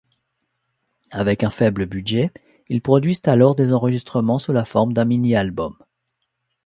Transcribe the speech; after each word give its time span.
Avec 1.11 1.43
un 1.43 1.51
faible 1.51 1.85
budget, 1.85 2.31
ils 2.69 2.81
produisent 2.81 3.21
alors 3.25 3.53
des 3.53 3.71
enregistrements 3.71 4.39
sous 4.39 4.51
la 4.51 4.65
forme 4.65 4.93
d'un 4.93 5.05
mini-album. 5.05 5.77